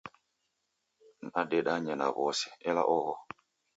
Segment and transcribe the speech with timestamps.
[1.29, 3.13] Nadedanya na w'ose, ela oho.